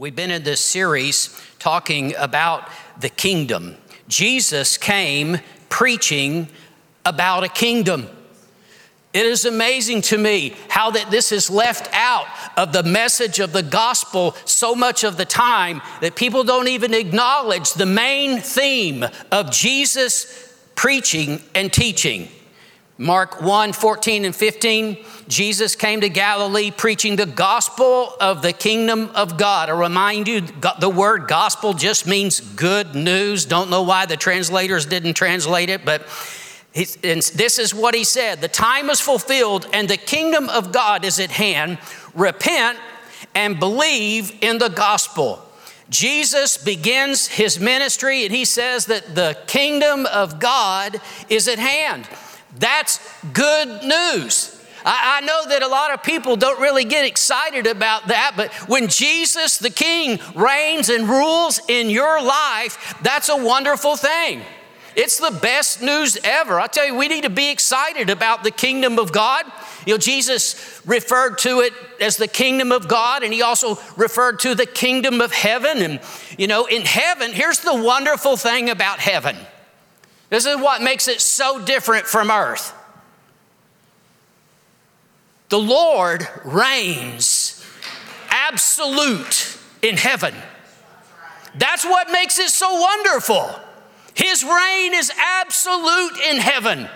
[0.00, 3.76] We've been in this series talking about the kingdom.
[4.08, 6.48] Jesus came preaching
[7.04, 8.08] about a kingdom.
[9.12, 12.24] It is amazing to me how that this is left out
[12.56, 16.94] of the message of the gospel so much of the time that people don't even
[16.94, 22.30] acknowledge the main theme of Jesus preaching and teaching.
[23.00, 29.08] Mark 1 14 and 15, Jesus came to Galilee preaching the gospel of the kingdom
[29.14, 29.70] of God.
[29.70, 33.46] I remind you, the word gospel just means good news.
[33.46, 36.02] Don't know why the translators didn't translate it, but
[36.74, 41.18] this is what he said The time is fulfilled, and the kingdom of God is
[41.20, 41.78] at hand.
[42.14, 42.78] Repent
[43.34, 45.42] and believe in the gospel.
[45.88, 52.06] Jesus begins his ministry, and he says that the kingdom of God is at hand.
[52.58, 53.00] That's
[53.32, 54.56] good news.
[54.84, 58.88] I, know that a lot of people don't really get excited about that, but when
[58.88, 64.40] Jesus the King reigns and rules in your life, that's a wonderful thing.
[64.96, 66.58] It's the best news ever.
[66.58, 69.44] I tell you, we need to be excited about the kingdom of God.
[69.86, 74.40] You know, Jesus referred to it as the kingdom of God, and he also referred
[74.40, 75.78] to the kingdom of heaven.
[75.78, 76.00] And,
[76.38, 79.36] you know, in heaven, here's the wonderful thing about heaven
[80.30, 82.74] this is what makes it so different from earth.
[85.50, 87.64] The Lord reigns
[88.30, 90.34] absolute in heaven.
[91.56, 93.50] That's what makes it so wonderful.
[94.14, 96.88] His reign is absolute in heaven.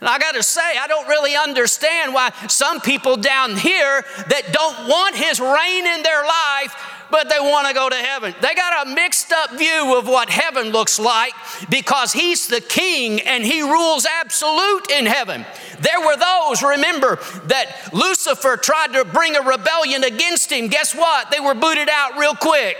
[0.00, 4.52] And I got to say, I don't really understand why some people down here that
[4.52, 6.76] don't want His reign in their life,
[7.14, 8.34] but they want to go to heaven.
[8.40, 11.32] They got a mixed up view of what heaven looks like
[11.70, 15.46] because He's the King and He rules absolute in heaven.
[15.78, 20.66] There were those, remember, that Lucifer tried to bring a rebellion against Him.
[20.66, 21.30] Guess what?
[21.30, 22.78] They were booted out real quick.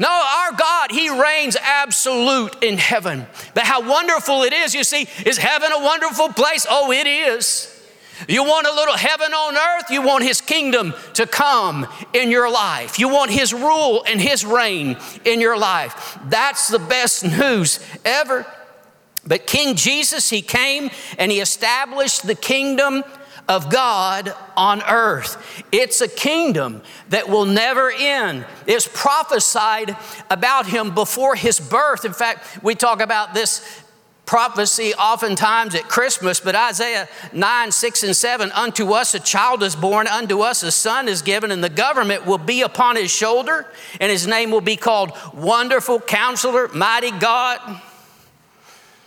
[0.00, 3.28] No, our God, He reigns absolute in heaven.
[3.54, 6.66] But how wonderful it is, you see, is heaven a wonderful place?
[6.68, 7.73] Oh, it is.
[8.28, 9.90] You want a little heaven on earth?
[9.90, 12.98] You want His kingdom to come in your life.
[12.98, 16.18] You want His rule and His reign in your life.
[16.26, 18.46] That's the best news ever.
[19.26, 23.04] But King Jesus, He came and He established the kingdom
[23.48, 25.64] of God on earth.
[25.70, 28.46] It's a kingdom that will never end.
[28.66, 29.96] It's prophesied
[30.30, 32.04] about him before his birth.
[32.04, 33.83] In fact, we talk about this
[34.26, 39.76] prophecy oftentimes at Christmas, but Isaiah 9, 6, and 7 Unto us a child is
[39.76, 43.66] born, unto us a son is given, and the government will be upon his shoulder,
[44.00, 47.80] and his name will be called Wonderful Counselor, Mighty God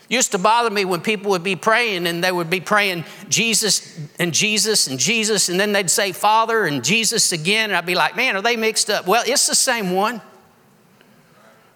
[0.10, 4.00] Used to bother me when people would be praying and they would be praying Jesus
[4.20, 7.72] and Jesus and Jesus, and then they'd say Father and Jesus again.
[7.72, 9.06] And I'd be like, man, are they mixed up?
[9.06, 10.22] Well, it's the same one.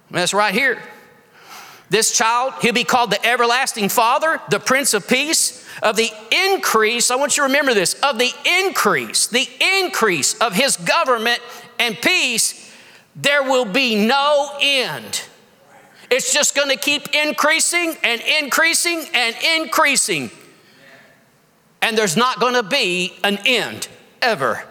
[0.10, 0.82] That's right here.
[1.92, 6.10] This child, he'll be called the everlasting Father, the Prince of Peace, of the
[6.48, 8.32] increase, I want you to remember this, of the
[8.64, 9.46] increase, the
[9.84, 11.42] increase of his government
[11.80, 12.74] and peace,
[13.14, 15.24] there will be no end.
[16.10, 20.32] It's just going to keep increasing and increasing and increasing.
[21.82, 23.90] And there's not going to be an end
[24.22, 24.64] ever.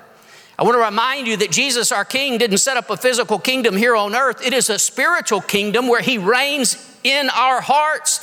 [0.61, 3.75] I want to remind you that Jesus, our King, didn't set up a physical kingdom
[3.75, 4.47] here on earth.
[4.47, 8.23] It is a spiritual kingdom where He reigns in our hearts.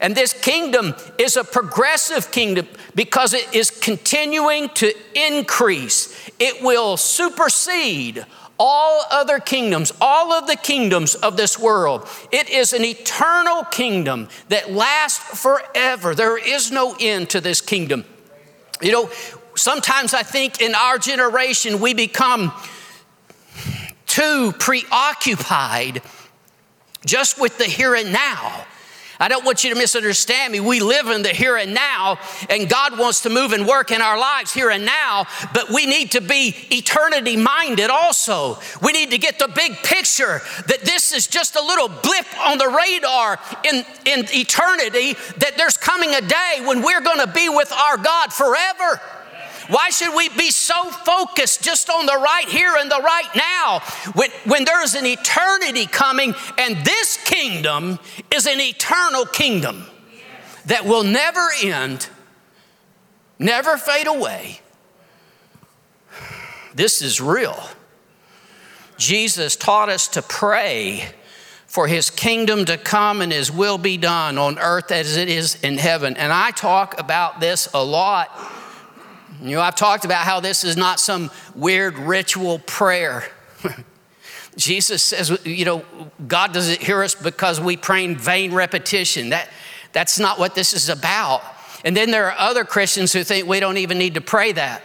[0.00, 6.30] And this kingdom is a progressive kingdom because it is continuing to increase.
[6.38, 8.24] It will supersede
[8.58, 12.08] all other kingdoms, all of the kingdoms of this world.
[12.32, 16.14] It is an eternal kingdom that lasts forever.
[16.14, 18.06] There is no end to this kingdom.
[18.80, 19.10] You know,
[19.56, 22.52] sometimes I think in our generation we become
[24.06, 26.02] too preoccupied
[27.04, 28.66] just with the here and now
[29.18, 30.60] I don't want you to misunderstand me.
[30.60, 32.18] We live in the here and now,
[32.50, 35.86] and God wants to move and work in our lives here and now, but we
[35.86, 38.58] need to be eternity minded also.
[38.82, 42.58] We need to get the big picture that this is just a little blip on
[42.58, 47.48] the radar in, in eternity, that there's coming a day when we're going to be
[47.48, 49.00] with our God forever.
[49.68, 53.80] Why should we be so focused just on the right here and the right now
[54.14, 57.98] when, when there's an eternity coming and this kingdom
[58.32, 59.86] is an eternal kingdom
[60.66, 62.08] that will never end,
[63.38, 64.60] never fade away?
[66.74, 67.58] This is real.
[68.98, 71.08] Jesus taught us to pray
[71.66, 75.56] for his kingdom to come and his will be done on earth as it is
[75.62, 76.16] in heaven.
[76.16, 78.30] And I talk about this a lot
[79.42, 83.24] you know, I've talked about how this is not some weird ritual prayer.
[84.56, 85.84] Jesus says, you know,
[86.26, 89.30] God doesn't hear us because we pray in vain repetition.
[89.30, 89.50] That,
[89.92, 91.42] that's not what this is about.
[91.84, 94.82] And then there are other Christians who think we don't even need to pray that.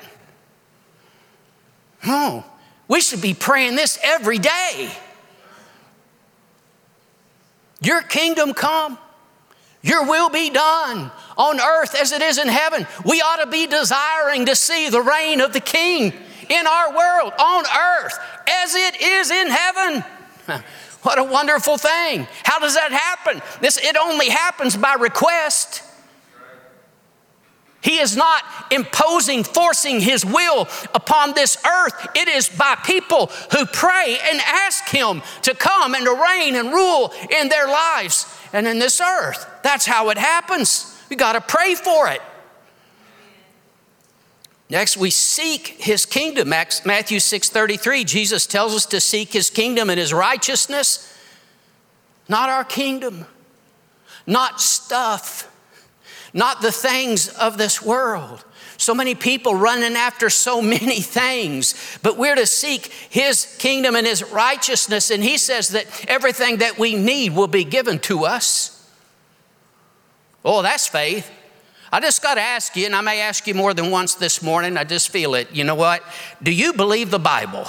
[2.06, 2.44] No,
[2.88, 4.92] we should be praying this every day.
[7.82, 8.98] Your kingdom come,
[9.84, 12.86] your will be done on earth as it is in heaven.
[13.06, 16.14] We ought to be desiring to see the reign of the King
[16.50, 20.04] in our world on earth as it is in heaven.
[21.04, 22.28] What a wonderful thing.
[22.44, 23.42] How does that happen?
[23.60, 25.82] This it only happens by request.
[27.82, 32.10] He is not imposing, forcing his will upon this earth.
[32.16, 36.72] It is by people who pray and ask him to come and to reign and
[36.72, 39.48] rule in their lives and in this earth.
[39.64, 40.96] That's how it happens.
[41.10, 42.22] We got to pray for it.
[44.70, 46.50] Next, we seek his kingdom.
[46.50, 51.14] Matthew 6:33, Jesus tells us to seek his kingdom and his righteousness,
[52.30, 53.26] not our kingdom,
[54.26, 55.52] not stuff,
[56.34, 58.46] not the things of this world.
[58.78, 64.08] So many people running after so many things, but we're to seek His kingdom and
[64.08, 65.12] His righteousness.
[65.12, 68.90] And He says that everything that we need will be given to us.
[70.44, 71.30] Oh, that's faith.
[71.92, 74.42] I just got to ask you, and I may ask you more than once this
[74.42, 75.54] morning, I just feel it.
[75.54, 76.02] You know what?
[76.42, 77.68] Do you believe the Bible?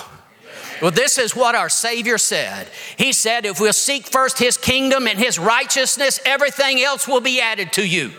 [0.81, 2.69] Well, this is what our Savior said.
[2.97, 7.41] He said, if we'll seek first His kingdom and His righteousness, everything else will be
[7.41, 8.13] added to you.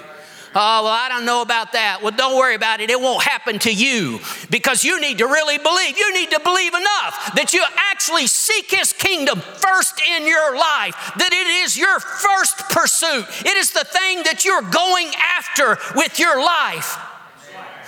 [0.56, 2.04] Oh, well, I don't know about that.
[2.04, 2.92] Well, don't worry about it.
[2.92, 4.20] It won't happen to you
[4.52, 5.98] because you need to really believe.
[5.98, 10.94] You need to believe enough that you actually seek His kingdom first in your life,
[11.18, 13.26] that it is your first pursuit.
[13.46, 16.98] It is the thing that you're going after with your life.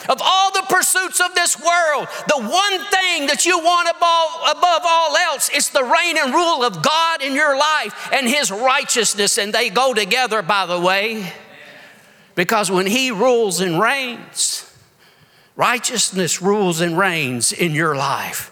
[0.10, 4.82] Of all the pursuits of this world, the one thing that you want above, above
[4.86, 9.38] all else is the reign and rule of God in your life and His righteousness,
[9.38, 11.32] and they go together, by the way.
[12.36, 14.72] Because when He rules and reigns,
[15.56, 18.52] righteousness rules and reigns in your life.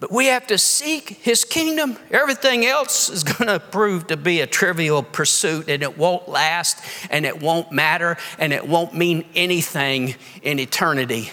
[0.00, 1.96] But we have to seek His kingdom.
[2.10, 6.78] Everything else is going to prove to be a trivial pursuit and it won't last
[7.10, 11.30] and it won't matter and it won't mean anything in eternity.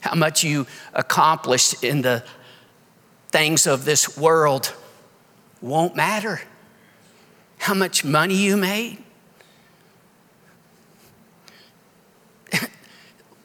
[0.00, 2.24] How much you accomplished in the
[3.30, 4.74] things of this world
[5.60, 6.40] won't matter.
[7.58, 8.98] How much money you made?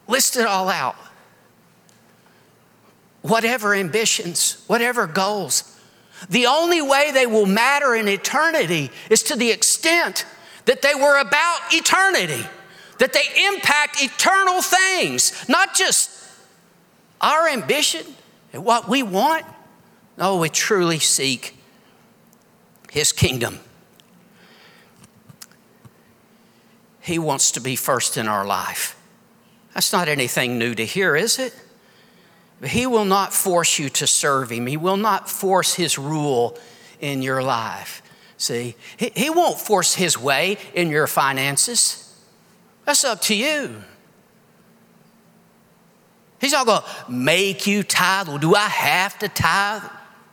[0.08, 0.96] List it all out.
[3.22, 5.70] Whatever ambitions, whatever goals.
[6.30, 10.26] The only way they will matter in eternity is to the extent
[10.66, 12.46] that they were about eternity,
[13.00, 16.10] that they impact eternal things, not just
[17.20, 18.06] our ambition
[18.54, 19.46] and what we want.
[20.18, 21.58] No, we truly seek
[22.94, 23.60] his kingdom.
[27.02, 28.96] He wants to be first in our life.
[29.74, 31.56] That's not anything new to hear, is it?
[32.62, 34.68] But he will not force you to serve him.
[34.68, 36.56] He will not force his rule
[37.02, 38.04] in your life.
[38.38, 42.16] See, he, he won't force his way in your finances.
[42.86, 43.82] That's up to you.
[46.40, 48.28] He's not going to make you tithe.
[48.28, 49.82] Well, do I have to tithe?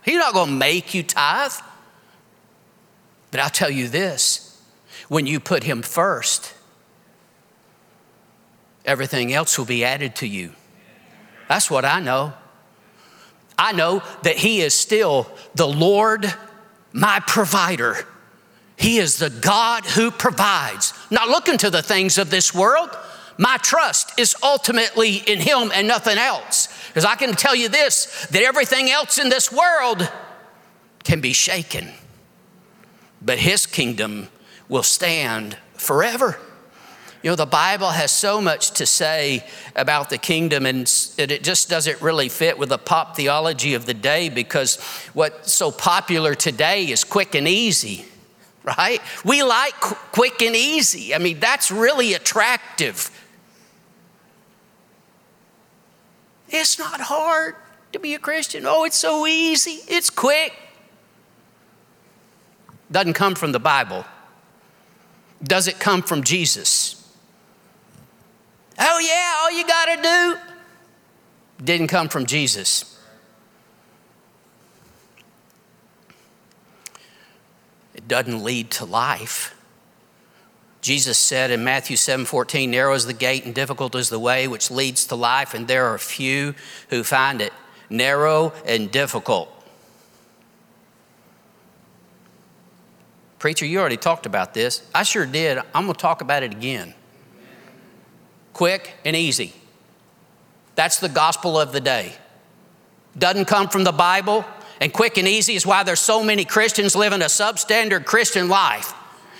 [0.04, 1.52] He's not going to make you tithe.
[3.30, 4.60] But I'll tell you this
[5.08, 6.54] when you put Him first,
[8.84, 10.52] everything else will be added to you.
[11.48, 12.32] That's what I know.
[13.58, 16.32] I know that He is still the Lord,
[16.92, 17.96] my provider.
[18.76, 20.94] He is the God who provides.
[21.10, 22.90] Not looking to the things of this world.
[23.36, 26.68] My trust is ultimately in Him and nothing else.
[26.88, 30.10] Because I can tell you this that everything else in this world
[31.04, 31.88] can be shaken
[33.22, 34.28] but his kingdom
[34.68, 36.38] will stand forever.
[37.22, 39.44] You know, the Bible has so much to say
[39.76, 43.92] about the kingdom, and it just doesn't really fit with the pop theology of the
[43.92, 44.76] day because
[45.12, 48.06] what's so popular today is quick and easy,
[48.64, 49.02] right?
[49.22, 51.14] We like quick and easy.
[51.14, 53.10] I mean, that's really attractive.
[56.48, 57.54] It's not hard
[57.92, 58.64] to be a Christian.
[58.64, 60.54] Oh, it's so easy, it's quick.
[62.90, 64.04] Doesn't come from the Bible.
[65.42, 66.96] Does it come from Jesus?
[68.78, 72.98] Oh, yeah, all you got to do didn't come from Jesus.
[77.94, 79.54] It doesn't lead to life.
[80.80, 84.48] Jesus said in Matthew 7 14, Narrow is the gate and difficult is the way
[84.48, 86.54] which leads to life, and there are few
[86.88, 87.52] who find it.
[87.90, 89.59] Narrow and difficult.
[93.40, 94.86] Preacher, you already talked about this.
[94.94, 95.58] I sure did.
[95.74, 96.92] I'm going to talk about it again.
[98.52, 99.54] Quick and easy.
[100.74, 102.12] That's the gospel of the day.
[103.18, 104.44] Doesn't come from the Bible,
[104.78, 108.92] and quick and easy is why there's so many Christians living a substandard Christian life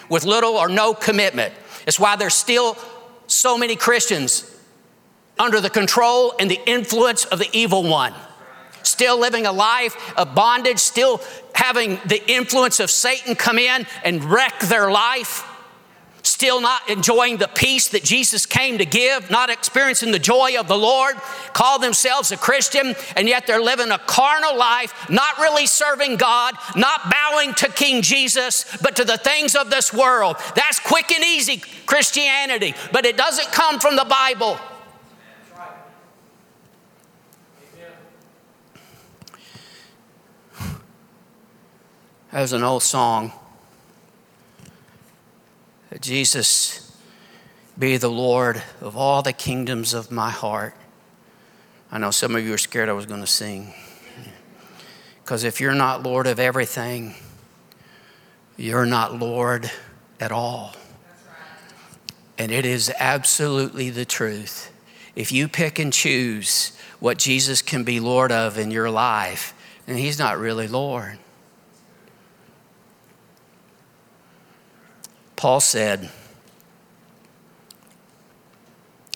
[0.09, 1.53] with little or no commitment.
[1.87, 2.79] It's why there's still
[3.27, 4.51] so many Christians
[5.39, 8.15] under the control and the influence of the evil one.
[8.83, 11.21] Still living a life of bondage, still
[11.55, 15.47] having the influence of Satan come in and wreck their life
[16.23, 20.69] still not enjoying the peace that Jesus came to give, not experiencing the joy of
[20.69, 21.17] the Lord,
[21.53, 26.55] call themselves a Christian, and yet they're living a carnal life, not really serving God,
[26.77, 30.37] not bowing to King Jesus, but to the things of this world.
[30.55, 34.59] That's quick and easy Christianity, but it doesn't come from the Bible.
[42.33, 43.33] There's an old song
[46.01, 46.97] Jesus
[47.77, 50.75] be the Lord of all the kingdoms of my heart.
[51.91, 53.75] I know some of you are scared I was going to sing.
[55.25, 57.15] Because if you're not Lord of everything,
[58.57, 59.71] you're not Lord
[60.21, 60.75] at all.
[62.39, 64.73] And it is absolutely the truth.
[65.17, 69.53] If you pick and choose what Jesus can be Lord of in your life,
[69.87, 71.19] then He's not really Lord.
[75.41, 76.11] Paul said,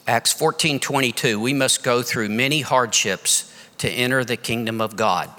[0.06, 5.30] Acts 14 22, we must go through many hardships to enter the kingdom of God.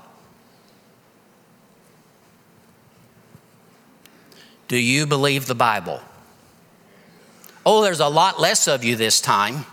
[4.68, 6.02] Do you believe the Bible?
[7.66, 9.66] Oh, there's a lot less of you this time.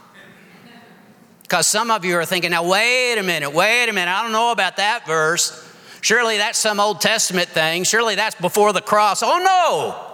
[1.43, 4.33] Because some of you are thinking, now, wait a minute, wait a minute, I don't
[4.33, 5.63] know about that verse.
[6.01, 7.85] Surely that's some Old Testament thing.
[7.85, 9.23] Surely that's before the cross.
[9.23, 10.12] Oh, no.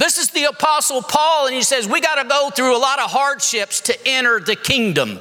[0.00, 2.98] This is the Apostle Paul, and he says, We got to go through a lot
[2.98, 5.20] of hardships to enter the kingdom.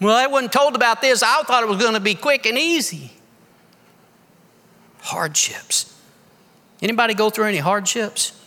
[0.00, 1.24] Well, I wasn't told about this.
[1.24, 3.10] I thought it was going to be quick and easy.
[5.00, 6.00] Hardships.
[6.80, 8.40] Anybody go through any hardships?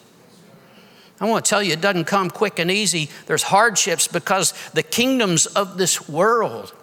[1.20, 3.10] I want to tell you, it doesn't come quick and easy.
[3.26, 6.74] There's hardships because the kingdoms of this world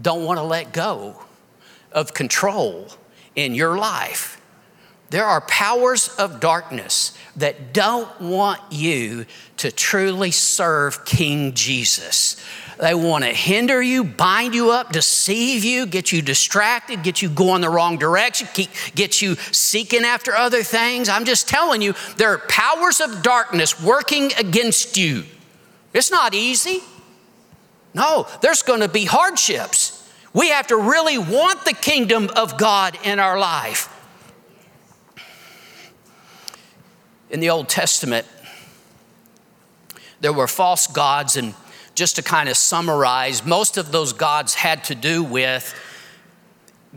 [0.00, 1.22] don't want to let go
[1.92, 2.88] of control
[3.36, 4.39] in your life.
[5.10, 9.26] There are powers of darkness that don't want you
[9.56, 12.36] to truly serve King Jesus.
[12.78, 17.28] They want to hinder you, bind you up, deceive you, get you distracted, get you
[17.28, 18.48] going the wrong direction,
[18.94, 21.08] get you seeking after other things.
[21.08, 25.24] I'm just telling you, there are powers of darkness working against you.
[25.92, 26.80] It's not easy.
[27.92, 29.96] No, there's going to be hardships.
[30.32, 33.94] We have to really want the kingdom of God in our life.
[37.30, 38.26] In the Old Testament,
[40.20, 41.54] there were false gods, and
[41.94, 45.74] just to kind of summarize, most of those gods had to do with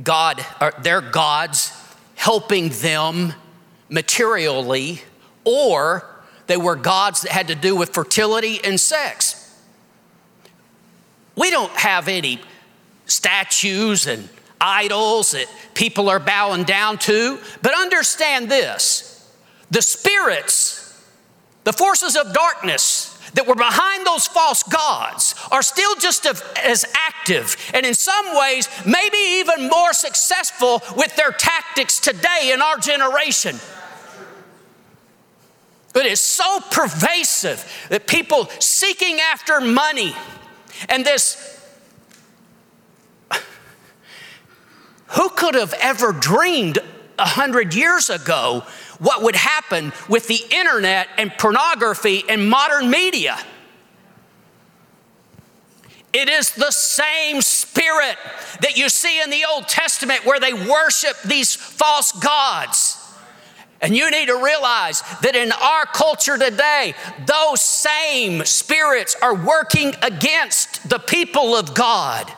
[0.01, 1.71] God, or their gods
[2.15, 3.33] helping them
[3.89, 5.01] materially,
[5.43, 6.05] or
[6.47, 9.39] they were gods that had to do with fertility and sex.
[11.35, 12.41] We don't have any
[13.05, 19.12] statues and idols that people are bowing down to, but understand this
[19.73, 21.03] the spirits,
[21.63, 27.57] the forces of darkness that were behind those false gods are still just as active
[27.73, 33.55] and in some ways maybe even more successful with their tactics today in our generation.
[35.91, 40.15] But It is so pervasive that people seeking after money
[40.87, 41.49] and this
[45.07, 46.79] who could have ever dreamed
[47.19, 48.63] a hundred years ago
[48.99, 53.37] what would happen with the internet and pornography and modern media.
[56.13, 58.17] It is the same spirit
[58.61, 62.99] that you see in the Old Testament where they worship these false gods.
[63.81, 66.93] And you need to realize that in our culture today,
[67.25, 72.31] those same spirits are working against the people of God.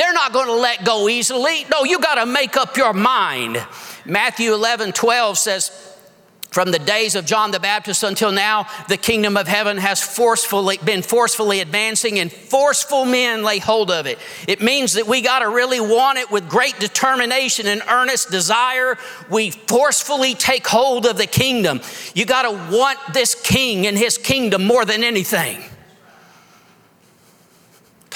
[0.00, 1.66] They're not going to let go easily.
[1.70, 3.62] No, you got to make up your mind
[4.06, 5.94] Matthew 11, 12 says,
[6.50, 10.78] From the days of John the Baptist until now, the kingdom of heaven has forcefully
[10.82, 14.18] been forcefully advancing, and forceful men lay hold of it.
[14.48, 18.96] It means that we got to really want it with great determination and earnest desire.
[19.28, 21.82] We forcefully take hold of the kingdom.
[22.14, 25.62] You got to want this king and his kingdom more than anything.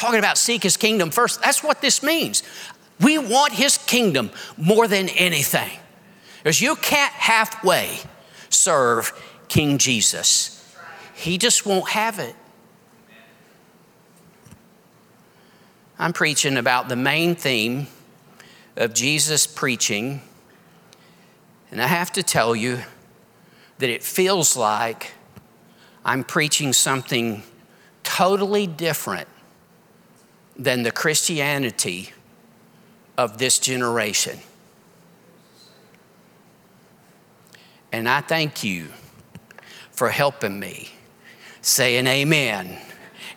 [0.04, 2.42] Talking about seek his kingdom first, that's what this means.
[3.00, 5.70] We want his kingdom more than anything.
[6.42, 8.00] Because you can't halfway
[8.50, 9.18] serve
[9.48, 10.76] King Jesus.
[11.14, 12.36] He just won't have it.
[15.98, 17.86] I'm preaching about the main theme
[18.76, 20.20] of Jesus preaching,
[21.70, 22.80] and I have to tell you
[23.78, 25.12] that it feels like
[26.04, 27.42] I'm preaching something
[28.02, 29.28] totally different
[30.56, 32.10] than the Christianity
[33.18, 34.38] of this generation.
[37.92, 38.88] And I thank you
[39.92, 40.90] for helping me,
[41.60, 42.76] saying amen,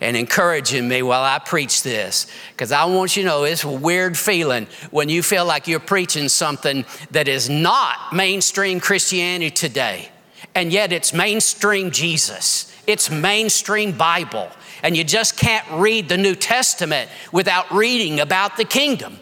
[0.00, 2.26] and encouraging me while I preach this.
[2.50, 5.80] Because I want you to know it's a weird feeling when you feel like you're
[5.80, 10.08] preaching something that is not mainstream Christianity today,
[10.54, 14.50] and yet it's mainstream Jesus, it's mainstream Bible.
[14.82, 19.18] And you just can't read the New Testament without reading about the kingdom.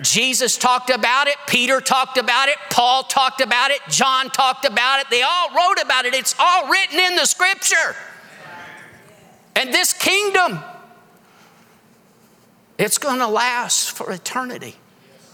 [0.00, 5.00] Jesus talked about it, Peter talked about it, Paul talked about it, John talked about
[5.00, 5.06] it.
[5.08, 6.14] They all wrote about it.
[6.14, 7.96] It's all written in the scripture.
[9.56, 10.58] And this kingdom,
[12.76, 14.74] it's going to last for eternity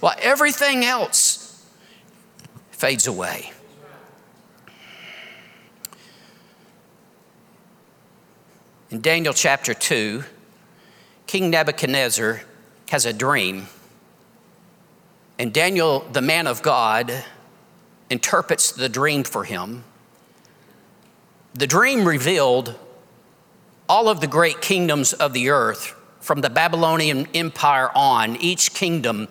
[0.00, 1.66] while everything else
[2.70, 3.52] fades away.
[8.90, 10.25] In Daniel chapter 2,
[11.26, 12.42] King Nebuchadnezzar
[12.90, 13.68] has a dream
[15.40, 17.25] and Daniel, the man of God,
[18.11, 19.85] interprets the dream for him.
[21.54, 22.78] The dream revealed
[23.88, 28.37] all of the great kingdoms of the earth from the Babylonian Empire on.
[28.37, 29.28] Each kingdom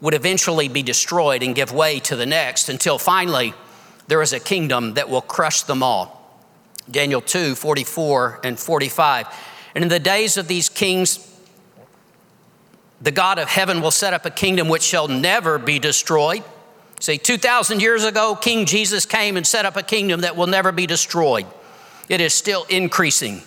[0.00, 3.52] would eventually be destroyed and give way to the next until finally
[4.08, 6.21] there is a kingdom that will crush them all.
[6.90, 9.26] Daniel 2 44 and 45.
[9.74, 11.28] And in the days of these kings,
[13.00, 16.44] the God of heaven will set up a kingdom which shall never be destroyed.
[17.00, 20.70] See, 2,000 years ago, King Jesus came and set up a kingdom that will never
[20.70, 21.46] be destroyed.
[22.08, 23.42] It is still increasing.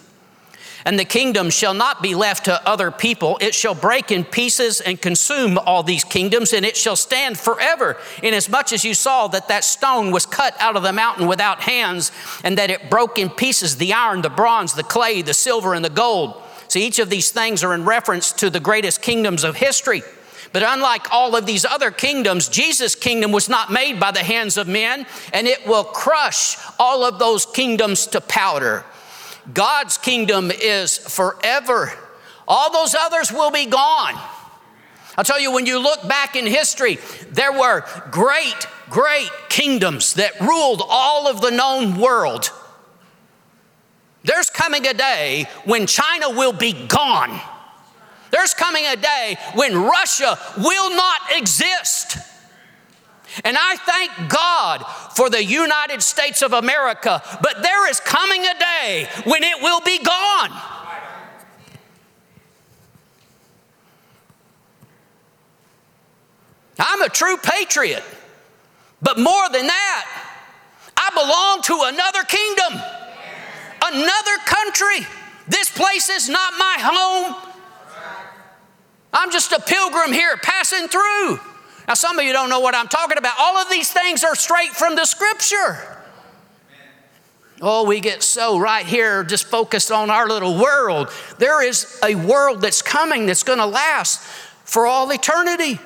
[0.85, 3.37] And the kingdom shall not be left to other people.
[3.41, 7.97] It shall break in pieces and consume all these kingdoms, and it shall stand forever.
[8.21, 12.11] Inasmuch as you saw that that stone was cut out of the mountain without hands,
[12.43, 15.83] and that it broke in pieces the iron, the bronze, the clay, the silver, and
[15.83, 19.55] the gold so each of these things are in reference to the greatest kingdoms of
[19.55, 20.03] history.
[20.51, 24.57] But unlike all of these other kingdoms, Jesus' kingdom was not made by the hands
[24.57, 28.85] of men, and it will crush all of those kingdoms to powder.
[29.53, 31.91] God's kingdom is forever.
[32.47, 34.15] All those others will be gone.
[35.17, 40.39] I'll tell you, when you look back in history, there were great, great kingdoms that
[40.41, 42.51] ruled all of the known world.
[44.23, 47.39] There's coming a day when China will be gone.
[48.31, 52.17] There's coming a day when Russia will not exist.
[53.43, 54.83] And I thank God
[55.15, 59.81] for the United States of America, but there is coming a day when it will
[59.81, 60.51] be gone.
[66.77, 68.03] I'm a true patriot,
[69.01, 70.31] but more than that,
[70.97, 72.81] I belong to another kingdom
[73.93, 75.07] another country.
[75.47, 77.35] This place is not my home.
[79.13, 81.39] I'm just a pilgrim here passing through.
[81.87, 83.35] Now, some of you don't know what I'm talking about.
[83.39, 85.95] All of these things are straight from the scripture.
[87.61, 91.09] Oh, we get so right here just focused on our little world.
[91.37, 94.21] There is a world that's coming that's going to last
[94.65, 95.79] for all eternity.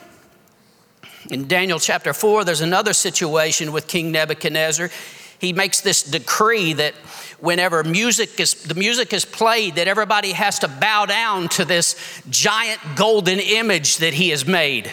[1.30, 4.90] In Daniel chapter 4, there's another situation with King Nebuchadnezzar.
[5.38, 6.96] He makes this decree that
[7.40, 11.96] whenever music is the music is played that everybody has to bow down to this
[12.30, 14.92] giant golden image that he has made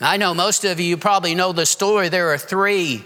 [0.00, 3.04] i know most of you probably know the story there are three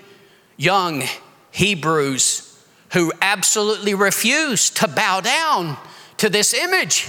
[0.57, 1.03] young
[1.51, 2.49] hebrews
[2.93, 5.77] who absolutely refused to bow down
[6.17, 7.09] to this image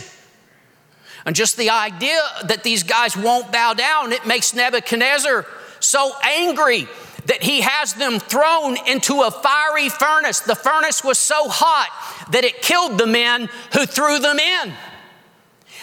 [1.26, 5.46] and just the idea that these guys won't bow down it makes nebuchadnezzar
[5.80, 6.88] so angry
[7.26, 10.42] that he has them thrown into a fiery furnace.
[10.42, 11.90] The furnace was so hot
[12.32, 14.74] that it killed the men who threw them in.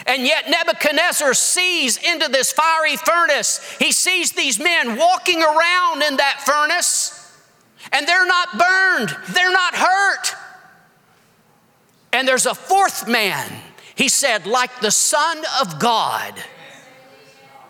[0.05, 3.75] And yet Nebuchadnezzar sees into this fiery furnace.
[3.79, 7.17] He sees these men walking around in that furnace,
[7.91, 10.35] and they're not burned, they're not hurt.
[12.13, 13.49] And there's a fourth man,
[13.95, 16.33] he said, like the Son of God.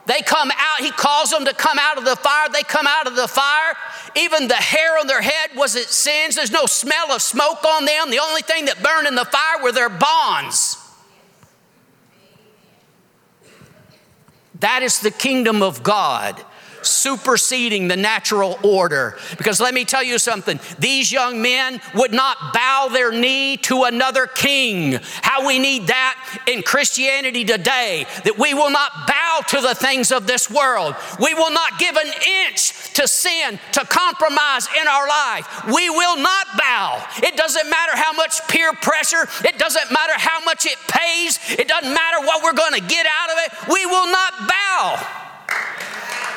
[0.08, 2.50] They come out, he calls them to come out of the fire.
[2.52, 3.76] They come out of the fire.
[4.15, 6.38] Even the hair on their head was it singed.
[6.38, 8.10] There's no smell of smoke on them.
[8.10, 10.81] The only thing that burned in the fire were their bonds.
[14.62, 16.43] That is the kingdom of God
[16.84, 19.17] superseding the natural order.
[19.38, 23.84] Because let me tell you something these young men would not bow their knee to
[23.84, 25.00] another king.
[25.22, 30.12] How we need that in Christianity today, that we will not bow to the things
[30.12, 30.96] of this world.
[31.20, 32.12] We will not give an
[32.48, 35.65] inch to sin, to compromise in our life.
[35.74, 37.06] We will not bow.
[37.24, 41.67] It doesn't matter how much peer pressure, it doesn't matter how much it pays, it
[41.67, 43.74] doesn't matter what we're going to get out of it.
[43.74, 45.22] We will not bow.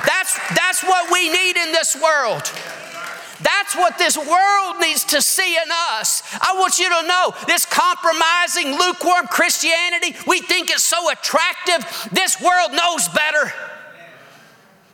[0.07, 2.43] That's, that's what we need in this world.
[3.41, 6.23] That's what this world needs to see in us.
[6.41, 12.09] I want you to know this compromising, lukewarm Christianity, we think it's so attractive.
[12.13, 13.53] This world knows better.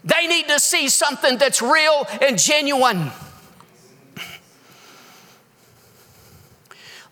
[0.04, 3.12] They need to see something that's real and genuine.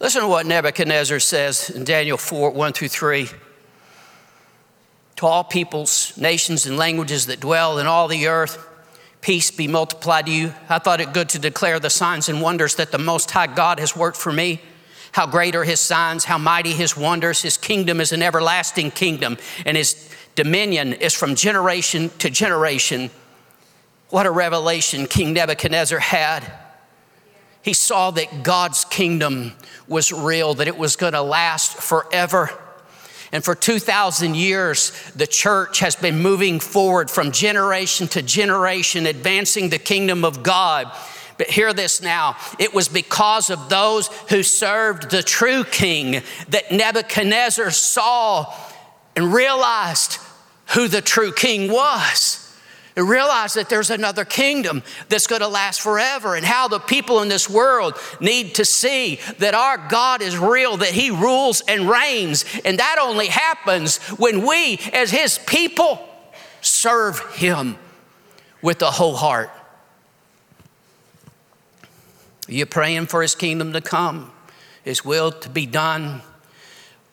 [0.01, 3.29] Listen to what Nebuchadnezzar says in Daniel 4 1 through 3
[5.19, 8.65] to all peoples, nations, and languages that dwell in all the earth.
[9.21, 10.55] Peace be multiplied to you.
[10.69, 13.81] I thought it good to declare the signs and wonders that the Most High God
[13.81, 14.61] has worked for me.
[15.11, 17.43] How great are his signs, how mighty his wonders.
[17.43, 23.11] His kingdom is an everlasting kingdom, and his dominion is from generation to generation.
[24.11, 26.49] What a revelation King Nebuchadnezzar had.
[27.63, 29.55] He saw that God's kingdom
[29.89, 32.57] was real, that it was going to last forever.
[33.33, 39.69] And for 2,000 years, the church has been moving forward from generation to generation, advancing
[39.69, 40.91] the kingdom of God.
[41.37, 46.73] But hear this now it was because of those who served the true king that
[46.73, 48.53] Nebuchadnezzar saw
[49.15, 50.19] and realized
[50.75, 52.48] who the true king was
[52.99, 57.23] and realize that there's another kingdom that's going to last forever, and how the people
[57.23, 61.89] in this world need to see that our God is real, that He rules and
[61.89, 62.45] reigns.
[62.65, 66.09] And that only happens when we, as His people,
[66.61, 67.79] serve Him
[68.63, 69.51] with the whole heart.
[72.49, 74.33] Are you praying for His kingdom to come,
[74.83, 76.23] His will to be done?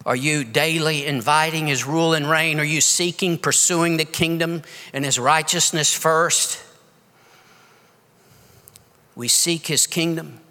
[0.05, 2.59] Are you daily inviting His rule and reign?
[2.59, 4.61] Are you seeking, pursuing the kingdom
[4.93, 6.61] and His righteousness first?
[9.15, 10.41] We seek His kingdom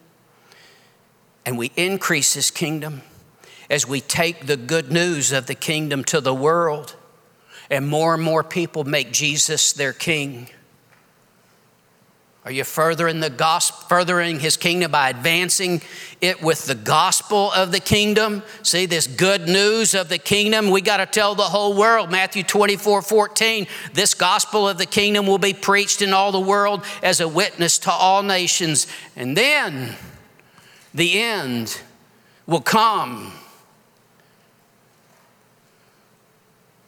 [1.46, 3.02] and we increase His kingdom
[3.70, 6.96] as we take the good news of the kingdom to the world,
[7.70, 10.50] and more and more people make Jesus their King.
[12.44, 15.80] Are you furthering the gospel, furthering his kingdom by advancing
[16.20, 18.42] it with the gospel of the kingdom?
[18.62, 22.10] See, this good news of the kingdom, we got to tell the whole world.
[22.10, 26.84] Matthew 24, 14, this gospel of the kingdom will be preached in all the world
[27.02, 28.86] as a witness to all nations.
[29.16, 29.94] And then
[30.92, 31.80] the end
[32.46, 33.32] will come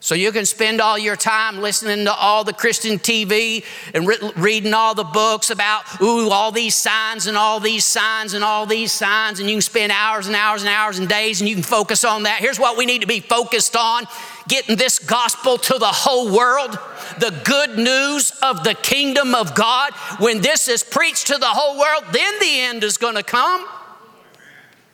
[0.06, 4.30] So you can spend all your time listening to all the Christian TV and re-
[4.36, 8.66] reading all the books about, ooh, all these signs and all these signs and all
[8.66, 11.56] these signs, and you can spend hours and hours and hours and days and you
[11.56, 12.38] can focus on that.
[12.38, 14.04] Here's what we need to be focused on
[14.46, 16.78] getting this gospel to the whole world,
[17.18, 19.92] the good news of the kingdom of God.
[20.20, 23.66] When this is preached to the whole world, then the end is going to come.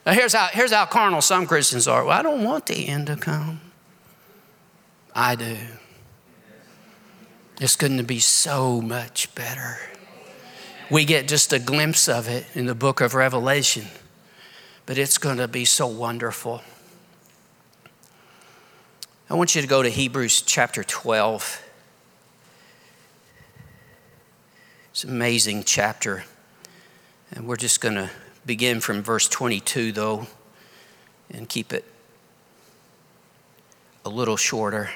[0.06, 2.02] Now, here's how, here's how carnal some Christians are.
[2.02, 3.60] Well, I don't want the end to come.
[5.14, 5.56] I do.
[7.60, 9.78] It's going to be so much better.
[10.90, 13.86] We get just a glimpse of it in the book of Revelation,
[14.84, 16.62] but it's going to be so wonderful.
[19.30, 21.62] I want you to go to Hebrews chapter 12.
[24.90, 26.24] It's an amazing chapter.
[27.30, 28.10] And we're just going to
[28.44, 30.26] begin from verse 22, though,
[31.30, 31.84] and keep it
[34.04, 34.90] a little shorter.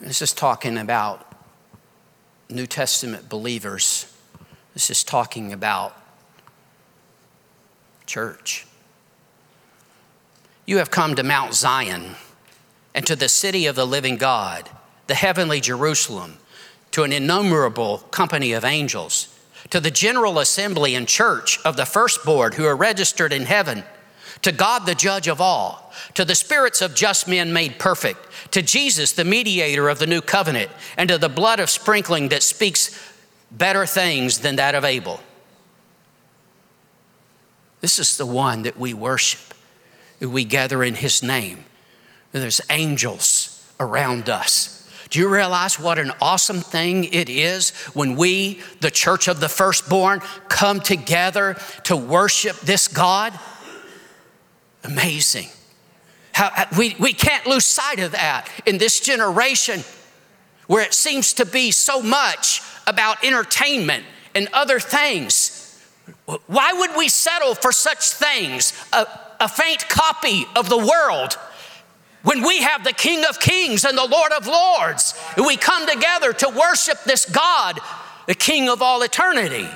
[0.00, 1.30] This is talking about
[2.48, 4.10] New Testament believers.
[4.72, 5.94] This is talking about
[8.06, 8.66] church.
[10.64, 12.14] You have come to Mount Zion
[12.94, 14.70] and to the city of the living God,
[15.06, 16.38] the heavenly Jerusalem,
[16.92, 22.52] to an innumerable company of angels, to the general assembly and church of the firstborn
[22.52, 23.84] who are registered in heaven
[24.42, 28.18] to God the judge of all, to the spirits of just men made perfect,
[28.52, 32.42] to Jesus the mediator of the new covenant, and to the blood of sprinkling that
[32.42, 32.98] speaks
[33.50, 35.20] better things than that of Abel.
[37.80, 39.54] This is the one that we worship,
[40.18, 41.64] that we gather in his name.
[42.32, 44.76] There's angels around us.
[45.08, 49.48] Do you realize what an awesome thing it is when we, the church of the
[49.48, 53.32] firstborn, come together to worship this God?
[54.84, 55.48] Amazing.
[56.32, 59.80] How, we, we can't lose sight of that in this generation
[60.66, 65.56] where it seems to be so much about entertainment and other things.
[66.46, 68.72] Why would we settle for such things?
[68.92, 69.06] A,
[69.40, 71.36] a faint copy of the world
[72.22, 76.32] when we have the King of Kings and the Lord of Lords, we come together
[76.34, 77.80] to worship this God,
[78.26, 79.66] the King of all eternity.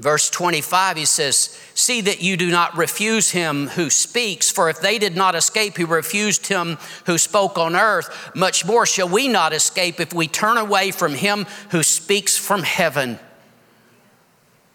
[0.00, 4.80] Verse 25, he says, See that you do not refuse him who speaks, for if
[4.80, 9.28] they did not escape who refused him who spoke on earth, much more shall we
[9.28, 13.18] not escape if we turn away from him who speaks from heaven.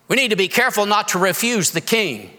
[0.07, 2.31] We need to be careful not to refuse the king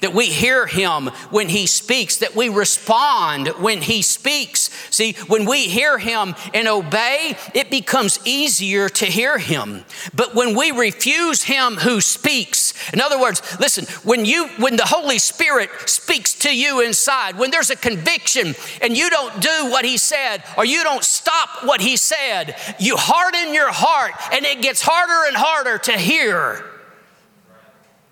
[0.00, 4.67] that we hear him when he speaks, that we respond when he speaks.
[4.98, 9.84] See, when we hear him and obey, it becomes easier to hear him.
[10.12, 14.86] But when we refuse him who speaks, in other words, listen, when you when the
[14.86, 19.84] Holy Spirit speaks to you inside, when there's a conviction and you don't do what
[19.84, 24.62] he said or you don't stop what he said, you harden your heart and it
[24.62, 26.64] gets harder and harder to hear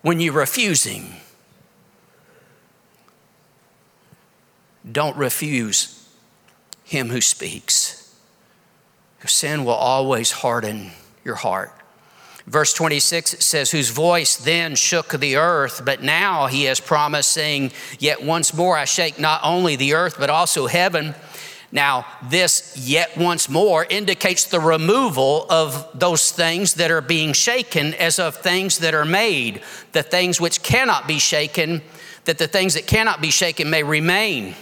[0.03, 1.09] when you refuse him.
[4.93, 5.96] Don't refuse
[6.87, 8.03] him who speaks.
[9.27, 10.93] Sin will always harden
[11.25, 11.73] your heart.
[12.47, 17.33] Verse 26, it says, Whose voice then shook the earth, but now he has promised,
[17.33, 21.17] saying, Yet once more I shake not only the earth, but also heaven.
[21.73, 27.95] Now, this yet once more indicates the removal of those things that are being shaken
[27.95, 31.83] as of things that are made, the things which cannot be shaken,
[32.27, 34.55] that the things that cannot be shaken may remain.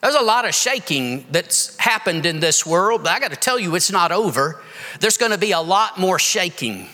[0.00, 3.58] There's a lot of shaking that's happened in this world, but I got to tell
[3.58, 4.62] you, it's not over.
[4.98, 6.88] There's going to be a lot more shaking.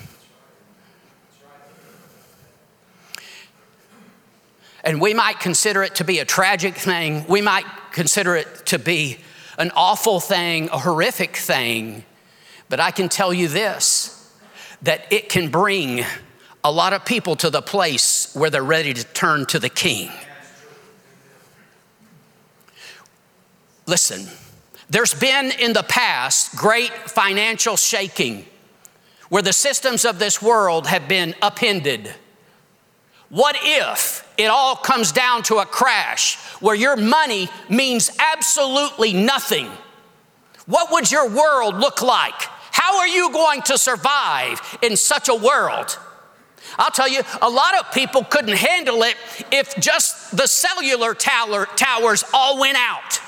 [4.83, 7.27] And we might consider it to be a tragic thing.
[7.29, 9.19] We might consider it to be
[9.59, 12.05] an awful thing, a horrific thing.
[12.69, 14.13] But I can tell you this
[14.83, 16.05] that it can bring
[16.63, 20.11] a lot of people to the place where they're ready to turn to the king.
[23.87, 24.27] Listen,
[24.91, 28.45] there's been in the past great financial shaking
[29.29, 32.13] where the systems of this world have been upended.
[33.29, 39.69] What if it all comes down to a crash where your money means absolutely nothing?
[40.67, 42.41] What would your world look like?
[42.71, 45.99] How are you going to survive in such a world?
[46.79, 49.17] I'll tell you, a lot of people couldn't handle it
[49.51, 53.21] if just the cellular tower, towers all went out.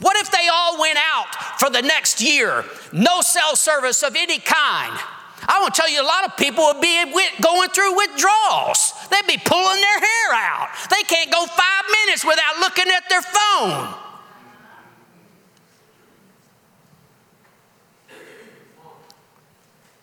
[0.00, 2.64] What if they all went out for the next year?
[2.92, 4.98] No cell service of any kind.
[5.46, 7.04] I want to tell you, a lot of people would be
[7.42, 8.92] going through withdrawals.
[9.10, 10.68] They'd be pulling their hair out.
[10.90, 13.94] They can't go five minutes without looking at their phone.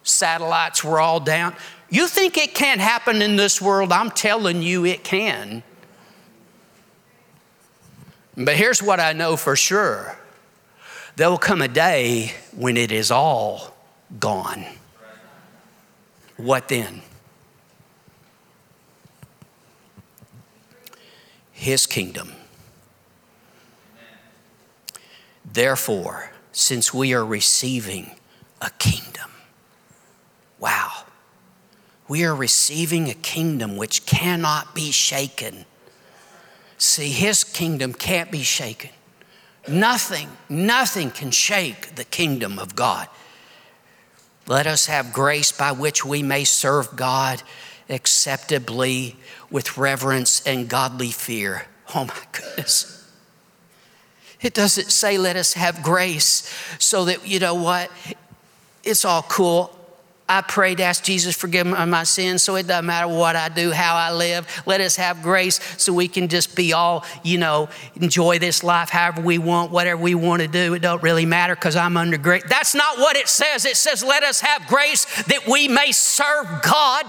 [0.04, 1.56] Satellites were all down.
[1.90, 3.92] You think it can't happen in this world?
[3.92, 5.64] I'm telling you, it can.
[8.36, 10.18] But here's what I know for sure
[11.16, 13.76] there will come a day when it is all
[14.20, 14.66] gone.
[16.38, 17.02] What then?
[21.52, 22.34] His kingdom.
[25.46, 28.12] Therefore, since we are receiving
[28.62, 29.30] a kingdom,
[30.60, 31.04] wow,
[32.08, 35.66] we are receiving a kingdom which cannot be shaken
[36.82, 38.90] See, his kingdom can't be shaken.
[39.68, 43.08] Nothing, nothing can shake the kingdom of God.
[44.48, 47.44] Let us have grace by which we may serve God
[47.88, 49.16] acceptably
[49.52, 51.68] with reverence and godly fear.
[51.94, 53.08] Oh my goodness.
[54.42, 57.92] It doesn't say, let us have grace so that, you know what,
[58.84, 59.78] it's all cool.
[60.32, 63.36] I prayed, to ask Jesus forgive me of my sins, so it doesn't matter what
[63.36, 64.48] I do, how I live.
[64.66, 68.90] Let us have grace so we can just be all, you know, enjoy this life
[68.90, 70.74] however we want, whatever we want to do.
[70.74, 72.44] It don't really matter because I'm under grace.
[72.48, 73.66] That's not what it says.
[73.66, 77.06] It says, let us have grace that we may serve God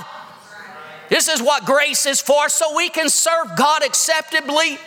[1.13, 4.79] This is what grace is for, so we can serve God acceptably.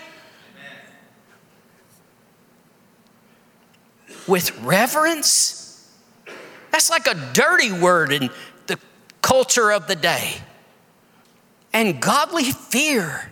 [4.28, 5.65] With reverence?
[6.76, 8.30] That's like a dirty word in
[8.68, 8.78] the
[9.22, 10.34] culture of the day.
[11.72, 13.32] And godly fear.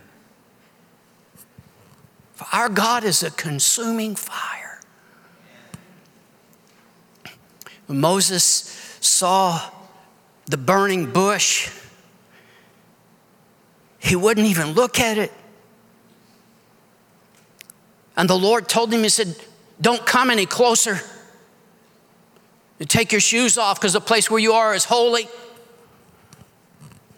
[2.36, 4.80] For our God is a consuming fire.
[7.88, 9.60] When Moses saw
[10.46, 11.70] the burning bush,
[14.00, 15.34] he wouldn't even look at it.
[18.16, 19.36] And the Lord told him, He said,
[19.82, 21.02] Don't come any closer.
[22.80, 25.28] Take your shoes off because the place where you are is holy.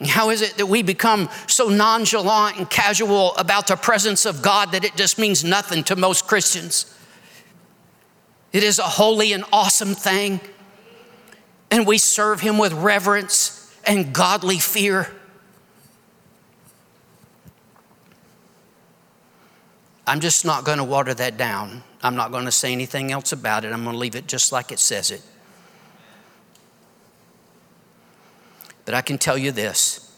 [0.03, 4.73] How is it that we become so nonchalant and casual about the presence of God
[4.73, 6.93] that it just means nothing to most Christians?
[8.51, 10.41] It is a holy and awesome thing,
[11.71, 15.09] and we serve Him with reverence and godly fear.
[20.07, 21.83] I'm just not going to water that down.
[22.03, 23.73] I'm not going to say anything else about it.
[23.73, 25.21] I'm going to leave it just like it says it.
[28.85, 30.11] But I can tell you this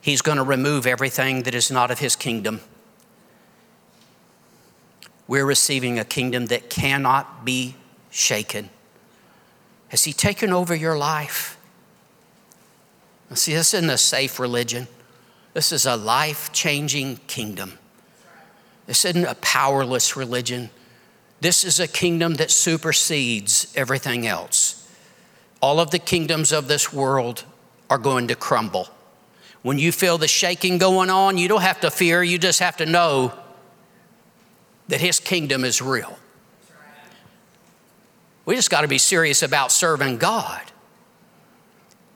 [0.00, 2.60] He's going to remove everything that is not of His kingdom.
[5.26, 7.76] We're receiving a kingdom that cannot be
[8.10, 8.68] shaken.
[9.88, 11.58] Has He taken over your life?
[13.32, 14.86] See, this isn't a safe religion.
[15.54, 17.78] This is a life changing kingdom.
[18.86, 20.70] This isn't a powerless religion.
[21.40, 24.73] This is a kingdom that supersedes everything else.
[25.64, 27.46] All of the kingdoms of this world
[27.88, 28.90] are going to crumble.
[29.62, 32.76] When you feel the shaking going on, you don't have to fear, you just have
[32.76, 33.32] to know
[34.88, 36.18] that His kingdom is real.
[38.44, 40.60] We just got to be serious about serving God.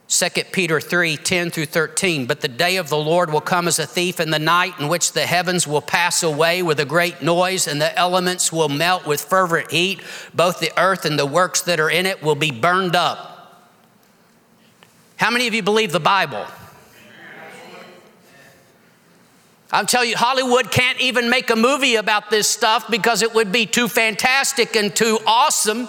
[0.08, 2.26] 2 Peter 3 10 through 13.
[2.26, 4.88] But the day of the Lord will come as a thief in the night, in
[4.88, 9.06] which the heavens will pass away with a great noise, and the elements will melt
[9.06, 10.02] with fervent heat.
[10.34, 13.36] Both the earth and the works that are in it will be burned up.
[15.18, 16.46] How many of you believe the Bible?
[19.70, 23.52] I'm telling you, Hollywood can't even make a movie about this stuff because it would
[23.52, 25.88] be too fantastic and too awesome.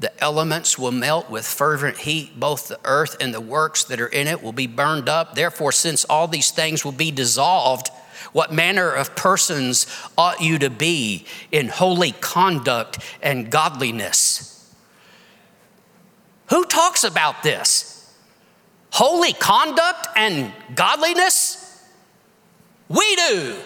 [0.00, 2.40] The elements will melt with fervent heat.
[2.40, 5.34] Both the earth and the works that are in it will be burned up.
[5.34, 7.90] Therefore, since all these things will be dissolved,
[8.32, 14.74] what manner of persons ought you to be in holy conduct and godliness?
[16.50, 18.14] Who talks about this?
[18.90, 21.82] Holy conduct and godliness?
[22.88, 23.56] We do.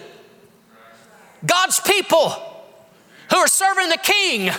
[1.45, 2.29] God's people
[3.29, 4.51] who are serving the king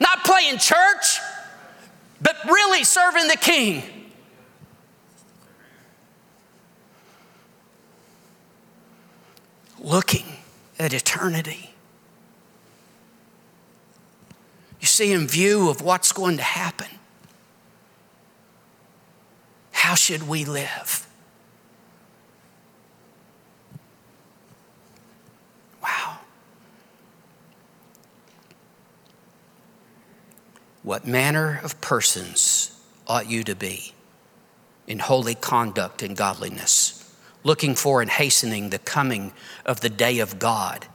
[0.00, 1.18] not playing church,
[2.20, 3.82] but really serving the king.
[9.84, 10.24] Looking
[10.78, 11.74] at eternity.
[14.80, 16.88] You see, in view of what's going to happen,
[19.72, 21.06] how should we live?
[25.82, 26.20] Wow.
[30.82, 33.92] What manner of persons ought you to be
[34.86, 37.03] in holy conduct and godliness,
[37.44, 39.32] looking for and hastening the coming
[39.64, 40.86] of the day of God,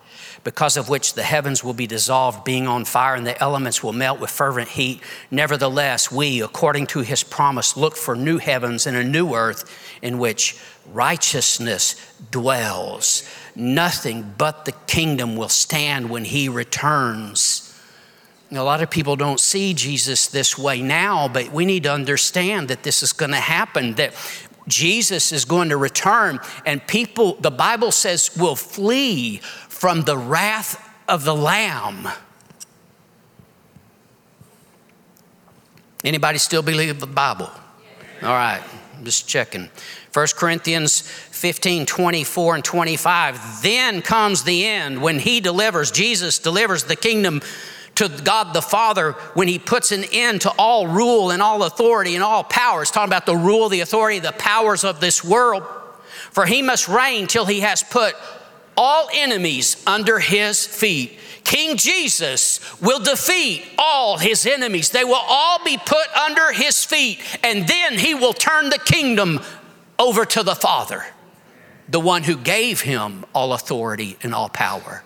[0.44, 3.94] because of which the heavens will be dissolved, being on fire, and the elements will
[3.94, 5.02] melt with fervent heat.
[5.32, 9.70] Nevertheless, we, according to his promise, look for new heavens and a new earth
[10.02, 10.60] in which
[10.92, 11.96] righteousness
[12.32, 13.24] dwells.
[13.56, 17.66] Nothing but the kingdom will stand when he returns.
[18.52, 22.68] A lot of people don't see Jesus this way now, but we need to understand
[22.70, 24.14] that this is going to happen, that
[24.70, 30.82] Jesus is going to return, and people, the Bible says, will flee from the wrath
[31.08, 32.08] of the Lamb.
[36.04, 37.50] Anybody still believe the Bible?
[38.22, 38.62] All right,
[38.96, 39.70] I'm just checking.
[40.14, 43.62] 1 Corinthians 15, 24 and 25.
[43.62, 47.42] Then comes the end when he delivers, Jesus delivers the kingdom
[48.00, 52.16] to God the Father when He puts an end to all rule and all authority
[52.16, 55.64] and all powers, talking about the rule, the authority, the powers of this world.
[56.32, 58.16] For He must reign till He has put
[58.78, 61.20] all enemies under His feet.
[61.44, 64.92] King Jesus will defeat all his enemies.
[64.92, 69.40] They will all be put under his feet, and then he will turn the kingdom
[69.98, 71.08] over to the Father,
[71.88, 75.04] the one who gave him all authority and all power.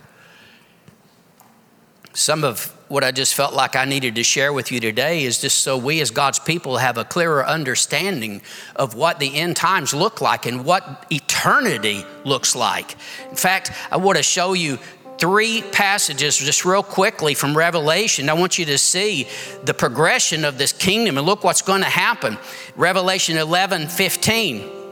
[2.13, 5.41] Some of what I just felt like I needed to share with you today is
[5.41, 8.43] just so we as God's people have a clearer understanding
[8.75, 12.95] of what the end times look like and what eternity looks like.
[13.31, 14.77] In fact, I want to show you
[15.17, 18.29] three passages just real quickly from Revelation.
[18.29, 19.27] I want you to see
[19.63, 22.37] the progression of this kingdom and look what's going to happen.
[22.75, 24.82] Revelation 11 15.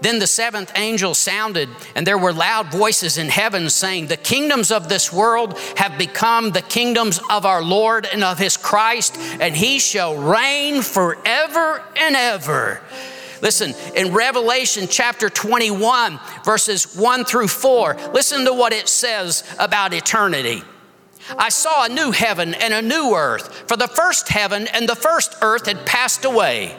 [0.00, 4.70] Then the seventh angel sounded, and there were loud voices in heaven saying, The kingdoms
[4.70, 9.56] of this world have become the kingdoms of our Lord and of his Christ, and
[9.56, 12.80] he shall reign forever and ever.
[13.42, 19.92] Listen, in Revelation chapter 21, verses 1 through 4, listen to what it says about
[19.92, 20.62] eternity.
[21.36, 24.94] I saw a new heaven and a new earth, for the first heaven and the
[24.94, 26.76] first earth had passed away.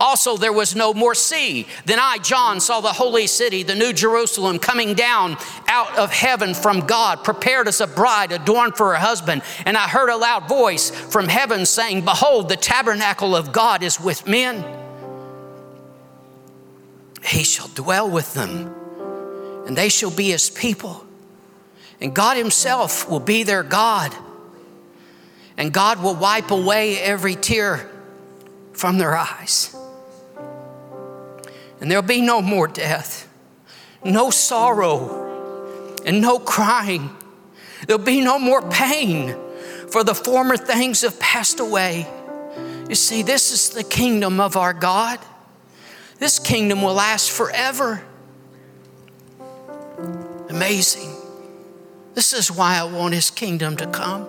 [0.00, 1.66] Also, there was no more sea.
[1.84, 5.36] Then I, John, saw the holy city, the new Jerusalem, coming down
[5.68, 9.42] out of heaven from God, prepared as a bride adorned for her husband.
[9.64, 14.00] And I heard a loud voice from heaven saying, Behold, the tabernacle of God is
[14.00, 14.64] with men
[17.24, 18.74] he shall dwell with them,
[19.66, 21.04] and they shall be his people.
[22.00, 24.14] And God himself will be their God.
[25.56, 27.90] And God will wipe away every tear
[28.78, 29.74] from their eyes.
[31.80, 33.28] And there'll be no more death,
[34.04, 37.10] no sorrow, and no crying.
[37.86, 39.36] There'll be no more pain,
[39.88, 42.06] for the former things have passed away.
[42.88, 45.18] You see, this is the kingdom of our God.
[46.20, 48.02] This kingdom will last forever.
[50.48, 51.14] Amazing.
[52.14, 54.28] This is why I want his kingdom to come.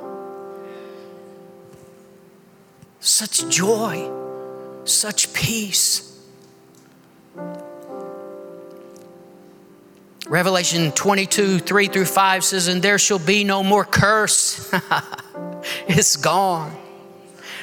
[2.99, 4.18] Such joy,
[4.89, 6.05] such peace.
[10.27, 14.71] Revelation 22, 3 through 5 says, And there shall be no more curse.
[15.87, 16.75] it's gone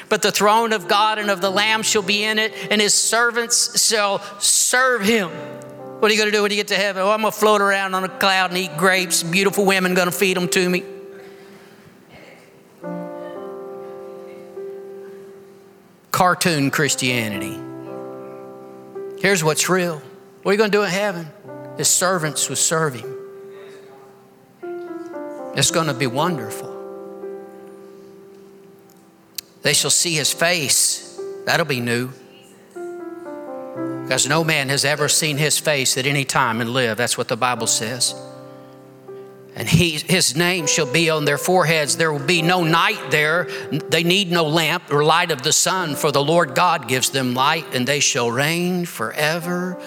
[0.09, 2.93] but the throne of God and of the Lamb shall be in it, and his
[2.93, 5.29] servants shall serve him.
[5.29, 7.01] What are you going to do when you get to heaven?
[7.01, 9.23] Oh, I'm going to float around on a cloud and eat grapes.
[9.23, 10.83] Beautiful women going to feed them to me.
[16.17, 17.59] Cartoon Christianity.
[19.21, 20.01] Here's what's real.
[20.41, 21.27] What are you going to do in heaven?
[21.77, 23.15] His servants will serve him.
[25.55, 26.73] It's going to be wonderful.
[29.61, 31.21] They shall see his face.
[31.45, 32.09] That'll be new.
[34.01, 36.97] Because no man has ever seen his face at any time and live.
[36.97, 38.15] That's what the Bible says.
[39.57, 41.97] And he, his name shall be on their foreheads.
[41.97, 43.45] There will be no night there.
[43.71, 47.33] They need no lamp or light of the sun, for the Lord God gives them
[47.33, 49.81] light, and they shall reign forever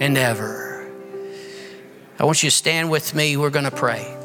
[0.00, 0.90] and ever.
[2.18, 3.36] I want you to stand with me.
[3.36, 4.16] We're going to pray.